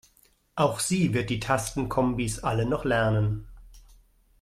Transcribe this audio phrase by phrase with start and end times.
[0.55, 3.47] Auch sie wird die Tastenkombis alle noch lernen.